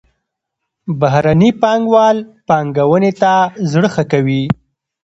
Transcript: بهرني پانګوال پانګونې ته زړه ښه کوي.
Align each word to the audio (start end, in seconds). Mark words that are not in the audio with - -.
بهرني 0.99 1.49
پانګوال 1.61 2.17
پانګونې 2.47 3.11
ته 3.21 3.33
زړه 3.71 3.89
ښه 3.93 4.03
کوي. 4.11 4.43